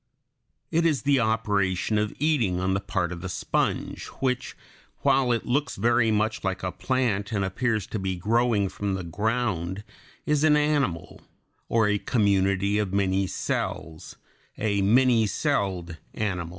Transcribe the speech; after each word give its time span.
It 0.71 0.83
is 0.83 1.03
the 1.03 1.19
operation 1.19 1.99
of 1.99 2.11
eating 2.17 2.59
on 2.59 2.73
the 2.73 2.79
part 2.79 3.11
of 3.11 3.21
the 3.21 3.29
sponge, 3.29 4.07
which, 4.19 4.57
while 5.01 5.31
it 5.31 5.45
looks 5.45 5.75
very 5.75 6.09
much 6.09 6.43
like 6.43 6.63
a 6.63 6.71
plant 6.71 7.31
and 7.31 7.45
appears 7.45 7.85
to 7.85 7.99
be 7.99 8.15
growing 8.15 8.67
from 8.67 8.95
the 8.95 9.03
ground, 9.03 9.83
is 10.25 10.43
an 10.43 10.57
animal, 10.57 11.21
or 11.69 11.87
a 11.87 11.99
community 11.99 12.79
of 12.79 12.91
many 12.91 13.27
cells 13.27 14.15
a 14.57 14.81
many 14.81 15.27
celled 15.27 15.97
animal. 16.15 16.49